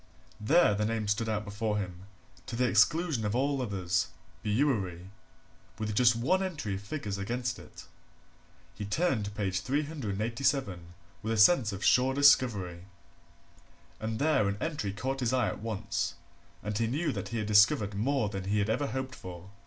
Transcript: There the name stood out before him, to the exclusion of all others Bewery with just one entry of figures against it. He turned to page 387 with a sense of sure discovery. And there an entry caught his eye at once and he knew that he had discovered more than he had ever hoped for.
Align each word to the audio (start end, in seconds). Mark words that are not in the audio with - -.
There 0.39 0.73
the 0.73 0.83
name 0.83 1.07
stood 1.07 1.29
out 1.29 1.45
before 1.45 1.77
him, 1.77 2.05
to 2.47 2.55
the 2.55 2.67
exclusion 2.67 3.23
of 3.23 3.35
all 3.35 3.61
others 3.61 4.07
Bewery 4.41 5.11
with 5.77 5.93
just 5.93 6.15
one 6.15 6.41
entry 6.41 6.73
of 6.73 6.81
figures 6.81 7.19
against 7.19 7.59
it. 7.59 7.85
He 8.73 8.83
turned 8.83 9.25
to 9.25 9.29
page 9.29 9.61
387 9.61 10.93
with 11.21 11.33
a 11.33 11.37
sense 11.37 11.71
of 11.71 11.85
sure 11.85 12.15
discovery. 12.15 12.85
And 13.99 14.17
there 14.17 14.47
an 14.49 14.57
entry 14.59 14.91
caught 14.91 15.19
his 15.19 15.33
eye 15.33 15.49
at 15.49 15.61
once 15.61 16.15
and 16.63 16.75
he 16.75 16.87
knew 16.87 17.11
that 17.11 17.27
he 17.27 17.37
had 17.37 17.45
discovered 17.45 17.93
more 17.93 18.27
than 18.27 18.45
he 18.45 18.57
had 18.57 18.71
ever 18.71 18.87
hoped 18.87 19.13
for. 19.13 19.51